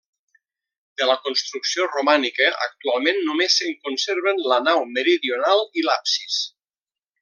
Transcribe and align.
De 1.01 1.07
la 1.09 1.15
construcció 1.25 1.85
romànica, 1.91 2.49
actualment 2.69 3.21
només 3.29 3.61
se'n 3.61 3.79
conserven 3.87 4.45
la 4.53 4.61
nau 4.71 4.85
meridional 4.99 5.67
i 5.83 5.89
l'absis. 5.91 6.45